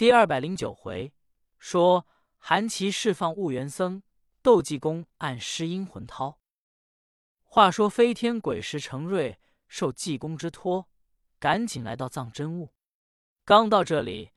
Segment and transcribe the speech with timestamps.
[0.00, 1.12] 第二百零九回
[1.58, 2.06] 说，
[2.38, 4.02] 韩琦释放悟元僧，
[4.40, 6.40] 斗济公暗施阴魂涛。
[7.44, 10.88] 话说飞天鬼石成瑞受济公之托，
[11.38, 12.72] 赶紧来到藏真悟。
[13.44, 14.30] 刚到这里，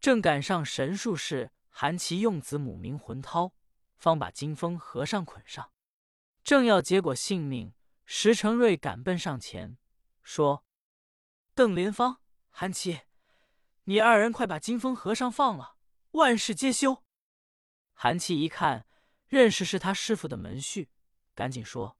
[0.00, 3.54] 正赶上神术士韩琦用子母明魂涛，
[3.96, 5.70] 方把金风和尚捆上，
[6.42, 7.72] 正要结果性命，
[8.04, 9.78] 石成瑞赶奔上前，
[10.24, 10.64] 说
[11.54, 12.20] ：“邓莲芳、
[12.50, 13.02] 韩琦。”
[13.84, 15.76] 你二人快把金风和尚放了，
[16.12, 17.02] 万事皆休。
[17.92, 18.86] 韩琦一看，
[19.26, 20.88] 认识是他师傅的门婿，
[21.34, 21.98] 赶紧说：“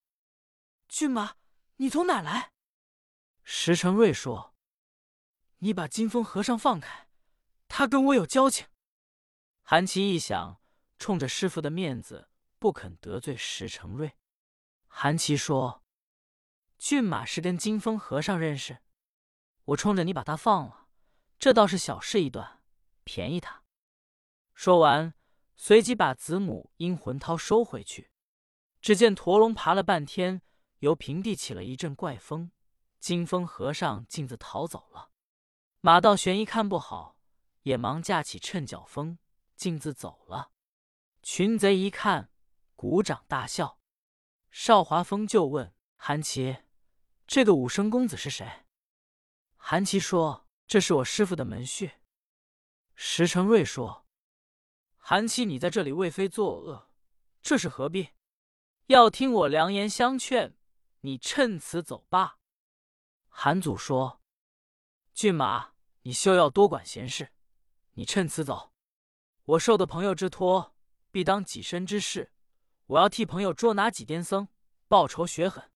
[0.89, 1.37] 骏马，
[1.77, 2.53] 你从哪来？”
[3.45, 4.55] 石成瑞说
[5.59, 7.09] ：“你把金风和尚放开，
[7.69, 8.67] 他跟我有交情。”
[9.61, 10.63] 韩琦一想，
[10.99, 14.17] 冲着师傅的面子，不肯得罪石成瑞。
[14.87, 15.83] 韩琦说
[16.79, 18.79] ：“骏马是跟金风和尚认识，
[19.67, 20.81] 我冲着你把他放了。”
[21.39, 22.63] 这倒是小事一段，
[23.05, 23.63] 便宜他。
[24.55, 25.15] 说完，
[25.57, 28.11] 随即把子母阴魂涛收回去。
[28.81, 30.43] 只见驼龙爬了半天，
[30.79, 32.51] 由平地起了一阵怪风，
[33.01, 35.11] 金风和尚径自逃走了。
[35.81, 37.19] 马道玄一看不好，
[37.63, 39.19] 也忙架起趁脚风，
[39.57, 40.53] 径自走了。
[41.23, 42.31] 群贼一看，
[42.77, 43.79] 鼓掌大笑。
[44.51, 46.59] 少华峰就问韩琦
[47.27, 48.67] ：“这个武生公子是谁？”
[49.57, 50.44] 韩琦说。
[50.67, 51.93] 这是我师傅的门婿。
[52.95, 54.07] 石成瑞说
[54.97, 56.89] ：“韩琦，你在这里为非作恶，
[57.43, 58.11] 这是何必？
[58.87, 60.57] 要听我良言相劝，
[61.01, 62.39] 你趁此走罢。”
[63.29, 64.23] 韩祖说
[65.13, 67.33] ：“骏马，你休要多管闲事，
[67.95, 68.73] 你趁此走。
[69.45, 70.75] 我受的朋友之托，
[71.11, 72.33] 必当己身之事。
[72.87, 74.49] 我要替朋友捉拿几癫僧，
[74.89, 75.71] 报仇雪恨。”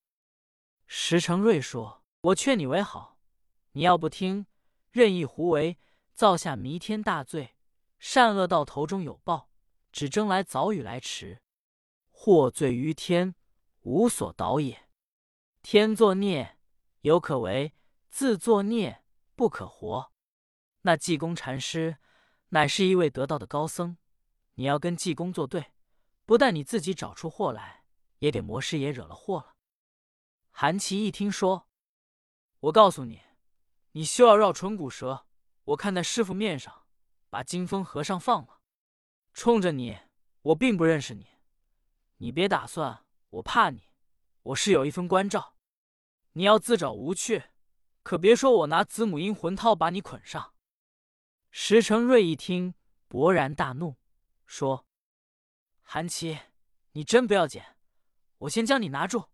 [0.86, 3.19] 石成瑞说：“我劝你为好，
[3.72, 4.47] 你要不听。”
[4.91, 5.78] 任意胡为，
[6.12, 7.55] 造下弥天大罪。
[7.98, 9.50] 善恶到头终有报，
[9.91, 11.42] 只争来早与来迟。
[12.11, 13.34] 祸罪于天，
[13.81, 14.89] 无所导也。
[15.62, 16.59] 天作孽，
[17.00, 17.72] 犹可为；
[18.09, 19.03] 自作孽，
[19.34, 20.12] 不可活。
[20.82, 21.99] 那济公禅师
[22.50, 23.97] 乃是一位得道的高僧，
[24.55, 25.72] 你要跟济公作对，
[26.25, 27.84] 不但你自己找出祸来，
[28.19, 29.55] 也给魔师爷惹了祸了。
[30.50, 31.69] 韩琦一听说，
[32.60, 33.28] 我告诉你。
[33.98, 35.26] 你休要绕唇鼓舌！
[35.64, 36.86] 我看在师傅面上，
[37.31, 38.60] 把金风和尚放了。
[39.34, 39.98] 冲着你，
[40.41, 41.26] 我并不认识你，
[42.19, 43.88] 你别打算我怕你。
[44.44, 45.56] 我是有一份关照，
[46.34, 47.50] 你要自找无趣，
[48.04, 50.54] 可别说我拿子母阴魂套把你捆上。
[51.50, 52.76] 石成瑞一听，
[53.08, 53.97] 勃然大怒，
[54.47, 54.87] 说
[55.82, 56.38] ：“韩琦，
[56.92, 57.60] 你真不要紧，
[58.38, 59.31] 我先将你拿住。”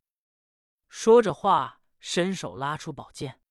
[0.88, 3.42] 说着话，伸手拉出宝剑。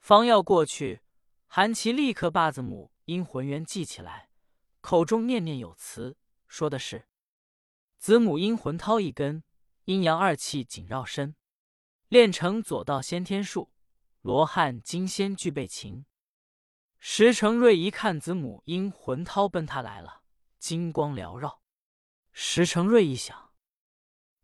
[0.00, 1.02] 方要过去，
[1.46, 4.30] 韩琦立刻把子母阴魂元记起来，
[4.80, 6.16] 口中念念有词，
[6.48, 7.06] 说的是
[7.98, 9.44] ：“子母阴魂涛一根，
[9.84, 11.36] 阴阳二气紧绕身，
[12.08, 13.70] 练成左道先天术，
[14.22, 16.06] 罗汉金仙俱备擒。”
[16.98, 20.22] 石成瑞一看子母阴魂涛奔他来了，
[20.58, 21.62] 金光缭绕。
[22.32, 23.52] 石成瑞一想：“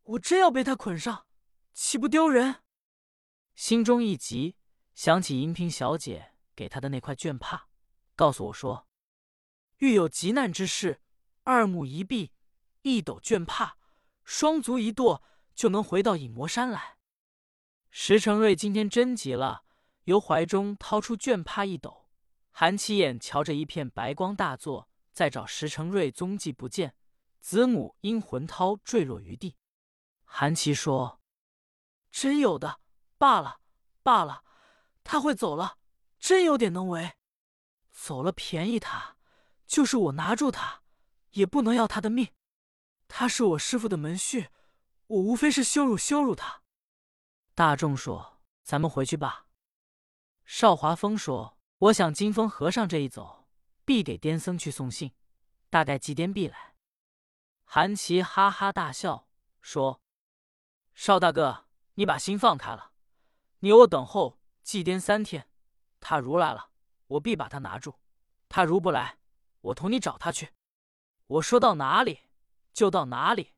[0.05, 1.27] 我真要被他捆上，
[1.73, 2.63] 岂不丢人？”
[3.57, 4.57] 心中一急。
[4.97, 7.69] 想起银萍小姐给他的那块绢帕，
[8.15, 8.89] 告诉我说
[9.77, 11.03] ：“遇有急难之事，
[11.43, 12.33] 二目一闭，
[12.81, 13.77] 一抖绢帕，
[14.25, 15.23] 双足一跺，
[15.55, 16.97] 就能回到隐魔山来。”
[17.93, 19.65] 石成瑞今天真急了，
[20.05, 22.09] 由怀中掏出绢帕一抖，
[22.51, 26.97] 韩七眼瞧着一片白光大作，再找石成瑞踪迹不见，
[27.41, 29.59] 子母阴魂涛坠落于地。
[30.25, 31.21] 韩琦说
[32.11, 32.81] ：“真有的，
[33.19, 33.61] 罢了，
[34.03, 34.45] 罢了。”
[35.07, 35.79] 他会走了，
[36.19, 37.13] 真有点能为。
[37.93, 39.17] 走了便宜他，
[39.67, 40.83] 就是我拿住他，
[41.31, 42.35] 也不能要他的命。
[43.07, 44.49] 他是我师傅的门婿，
[45.07, 46.63] 我无非是羞辱羞辱他。
[47.55, 49.47] 大众说：“咱们回去吧。”
[50.45, 53.49] 少华峰说：“我想金风和尚这一走，
[53.85, 55.13] 必给癫僧去送信，
[55.71, 56.75] 大概祭颠必来。”
[57.65, 59.29] 韩琦哈哈大笑
[59.61, 60.03] 说
[60.95, 62.93] ：“邵大哥，你把心放开了，
[63.61, 65.49] 你我等候。”祭奠三天，
[66.01, 66.71] 他如来了，
[67.07, 68.01] 我必把他拿住；
[68.49, 69.19] 他如不来，
[69.61, 70.49] 我同你找他去。
[71.29, 72.23] 我说到哪里
[72.73, 73.55] 就到哪里，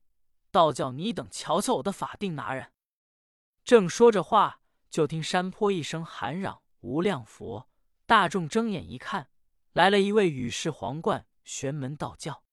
[0.51, 2.73] 倒叫你等瞧瞧我的法定拿人。
[3.65, 4.61] 正说着话，
[4.91, 7.71] 就听山坡一声喊嚷：“无量佛！”
[8.05, 9.31] 大众睁眼一看，
[9.73, 12.45] 来了一位羽饰皇冠、玄门道教，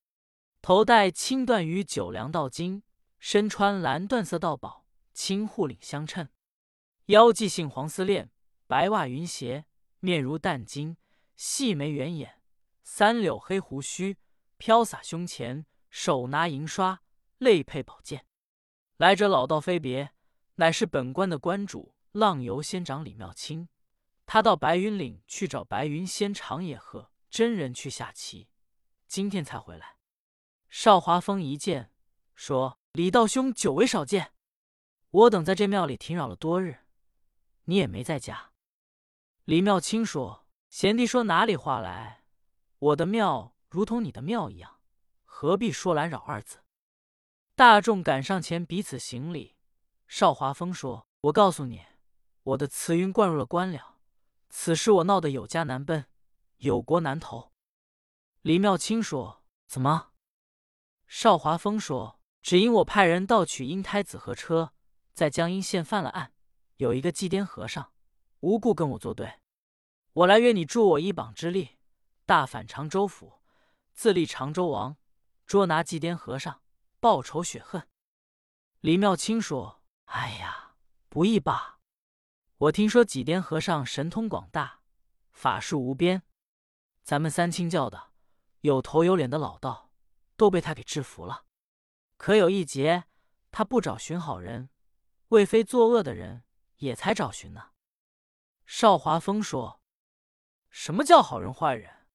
[0.61, 2.83] 头戴青缎与九梁道巾，
[3.19, 6.31] 身穿蓝缎色道宝，青护领相衬，
[7.07, 8.31] 腰系杏黄丝链。
[8.67, 9.65] 白袜云鞋，
[9.99, 10.97] 面如淡金，
[11.35, 12.41] 细眉圆眼，
[12.83, 14.17] 三绺黑胡须
[14.57, 17.01] 飘洒胸前，手拿银刷，
[17.37, 18.25] 肋佩宝剑。
[18.97, 20.13] 来者老道非别，
[20.55, 23.67] 乃是本关的关主浪游仙长李妙清。
[24.25, 28.47] 他到白云岭去找白云仙长野鹤真人去下棋，
[29.07, 29.97] 今天才回来。
[30.69, 31.91] 邵华峰一见，
[32.33, 34.33] 说：“李道兄久违少见，
[35.11, 36.79] 我等在这庙里停扰了多日，
[37.65, 38.53] 你也没在家。”
[39.45, 42.23] 李妙清说：“贤弟说哪里话来？
[42.79, 44.79] 我的庙如同你的庙一样，
[45.23, 46.63] 何必说拦扰二字？”
[47.55, 49.55] 大众赶上前彼此行礼。
[50.07, 51.85] 邵华峰说：“我告诉你，
[52.41, 53.79] 我的慈云灌入了官僚。”
[54.49, 56.07] 此事我闹得有家难奔，
[56.57, 57.51] 有国难投。
[58.41, 60.13] 李妙清说：“怎么？”
[61.05, 64.73] 邵华峰说：“只因我派人盗取阴胎子和车，
[65.13, 66.33] 在江阴县犯了案，
[66.77, 67.91] 有一个祭奠和尚
[68.45, 69.39] 无故跟我作对，
[70.13, 71.79] 我来约你助我一膀之力，
[72.27, 73.41] 大反常州府，
[73.91, 74.97] 自立常州王，
[75.47, 76.61] 捉拿祭奠和尚，
[76.99, 77.87] 报仇雪恨。”
[78.81, 80.75] 李妙清说：“哎呀，
[81.09, 81.79] 不易吧。”
[82.57, 84.81] 我听说几颠和尚神通广大，
[85.31, 86.21] 法术无边，
[87.01, 88.11] 咱们三清教的
[88.61, 89.89] 有头有脸的老道
[90.37, 91.45] 都被他给制服了。
[92.17, 93.05] 可有一劫，
[93.49, 94.69] 他不找寻好人，
[95.29, 96.43] 为非作恶的人
[96.75, 97.71] 也才找寻呢。
[98.65, 99.79] 邵华峰说
[100.69, 102.07] ：“什么叫好人坏人？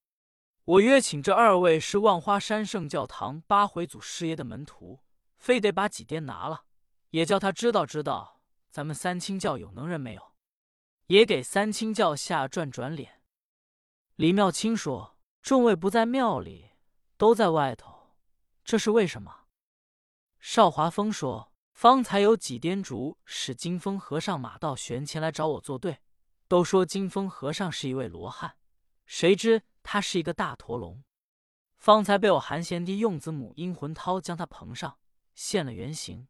[0.65, 5.01] 我约请这二位是万花山圣教堂八回祖师爷的门徒，
[5.39, 6.65] 非得把几颠拿了，
[7.11, 10.33] 也叫他知道知道咱们三清教有能人没有。”
[11.07, 13.21] 也给三清教下转转脸。
[14.15, 16.71] 李妙清说：“众位不在庙里，
[17.17, 18.15] 都在外头，
[18.63, 19.47] 这是为什么？”
[20.39, 25.99] 邵华峰说：“方才有几颠主使金风和尚马道玄前来找我作对，
[26.51, 28.57] 都说金风和尚是一位罗汉，
[29.07, 31.05] 谁知他是一个大驼龙。
[31.79, 34.99] 方才被我韩贤弟用子母阴魂绦将他捧上，
[35.33, 36.27] 现了原形。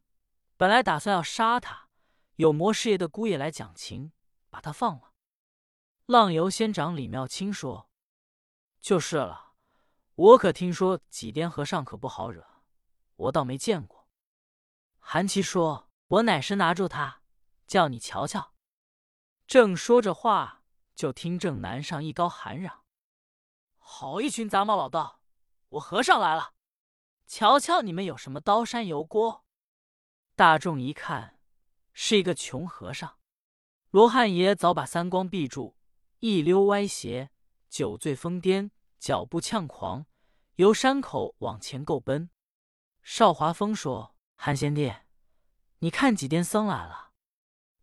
[0.57, 1.89] 本来打算要杀他，
[2.35, 4.11] 有魔师爷的姑爷来讲情。”
[4.51, 5.13] 把他放了。
[6.05, 7.89] 浪游仙长李妙清说
[8.79, 9.53] ：“就是了，
[10.13, 12.45] 我可听说几颠和尚可不好惹，
[13.15, 14.07] 我倒没见过。”
[14.99, 17.23] 韩琦说：“我乃是拿住他，
[17.65, 18.49] 叫你瞧瞧。”
[19.51, 20.63] 正说着话，
[20.95, 22.85] 就听正南上一高喊嚷
[23.77, 25.19] ：“好一群杂毛老道，
[25.71, 26.53] 我和尚来了！
[27.27, 29.43] 瞧瞧你们有什么刀山油锅！”
[30.37, 31.37] 大众一看，
[31.91, 33.17] 是一个穷和尚。
[33.89, 35.75] 罗汉爷早把三光闭住，
[36.19, 37.29] 一溜歪斜，
[37.67, 40.05] 酒醉疯癫，脚步呛狂，
[40.55, 42.29] 由山口往前够奔。
[43.01, 44.93] 邵华峰说：“韩贤弟，
[45.79, 47.11] 你看几颠僧来了，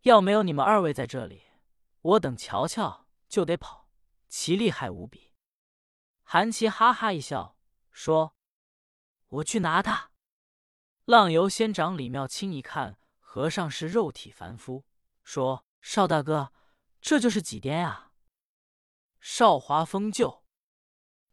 [0.05, 1.43] 要没有你们二位在这里，
[2.01, 3.89] 我等瞧瞧就得跑，
[4.29, 5.33] 其厉害无比。”
[6.23, 7.57] 韩琦哈哈一笑，
[7.91, 8.35] 说
[9.29, 10.11] ：“我去拿他。”
[11.07, 14.85] 浪游仙长李妙清一看和尚是肉体凡夫，
[15.23, 15.65] 说。
[15.81, 16.53] 邵大哥，
[17.01, 18.11] 这就是几颠呀？
[19.21, 20.45] 邵华峰就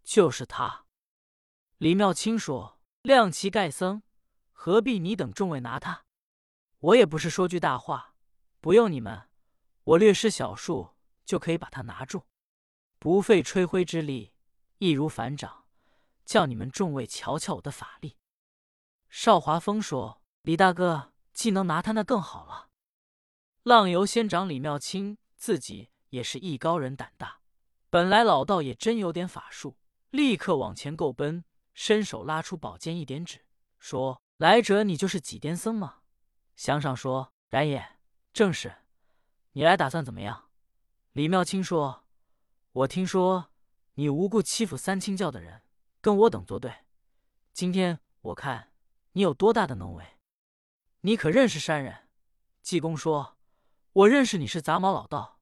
[0.03, 0.85] 就是他。
[1.77, 4.03] 李妙清说：“亮旗盖僧，
[4.51, 6.05] 何必你等众位拿他？
[6.77, 8.13] 我也不是说句大话，
[8.61, 9.27] 不用你们，
[9.85, 10.95] 我略施小术
[11.25, 12.23] 就可以把他拿住，
[12.99, 14.33] 不费吹灰之力，
[14.79, 15.65] 易如反掌，
[16.25, 18.17] 叫你们众位瞧瞧我的法力。”
[19.09, 22.69] 邵华峰说：“李大哥既能拿他，那更好了。”
[23.61, 27.39] 浪游仙长李妙清自己也是艺高人胆大，
[27.89, 29.77] 本来老道也真有点法术，
[30.09, 33.45] 立刻往前够奔，伸手拉出宝剑一点指，
[33.77, 35.99] 说：“来者，你就是几癫僧吗？”
[36.57, 37.99] 乡上说：“然也，
[38.33, 38.75] 正是。
[39.55, 40.49] 你来打算怎么样？”
[41.11, 42.05] 李妙清说
[42.71, 43.51] ：“我听说
[43.95, 45.63] 你无故欺负三清教的人，
[46.01, 46.73] 跟我等作对。
[47.53, 48.71] 今天我看
[49.13, 50.19] 你有多大的能为？
[51.01, 52.09] 你可认识山人？”
[52.61, 53.33] 济公说。
[53.93, 55.39] 我认识你是杂毛老道，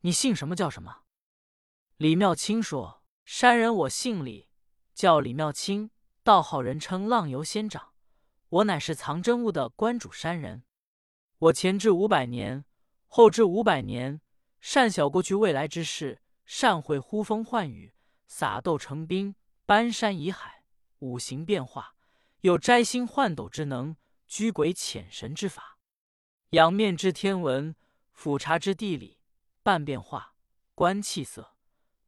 [0.00, 1.02] 你姓什么叫什么？
[1.98, 4.48] 李妙清说：“山人我姓李，
[4.92, 5.92] 叫李妙清，
[6.24, 7.92] 道号人称浪游仙长。
[8.48, 10.64] 我乃是藏真物的关主山人。
[11.38, 12.64] 我前至五百年，
[13.16, 14.20] 后至五百年，
[14.60, 17.94] 善晓过去未来之事，善会呼风唤雨，
[18.26, 20.64] 撒豆成兵，搬山移海，
[20.98, 21.94] 五行变化，
[22.42, 23.96] 有摘星换斗之能，
[24.26, 25.78] 居鬼遣神之法。”
[26.52, 27.74] 仰面知天文，
[28.12, 29.18] 俯察之地理，
[29.62, 30.34] 半变化，
[30.74, 31.54] 观气色，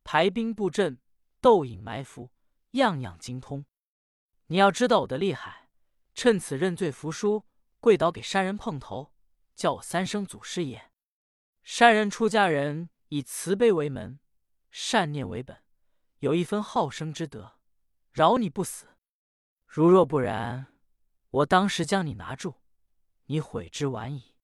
[0.05, 0.99] 排兵布阵，
[1.41, 2.31] 斗隐埋伏，
[2.73, 3.65] 样样精通。
[4.49, 5.71] 你要知道我的厉害，
[6.15, 7.47] 趁此认罪服输，
[7.81, 9.15] 跪倒给山人碰头，
[9.57, 10.88] 叫我三声祖师爷。
[11.71, 14.19] 善人出家人以慈悲为门，
[14.71, 15.63] 善念为本，
[16.21, 17.59] 有一分好生之德，
[18.11, 18.87] 饶你不死。
[19.67, 20.69] 如若不然，
[21.29, 22.55] 我当时将你拿住，
[23.27, 24.35] 你悔之晚矣。”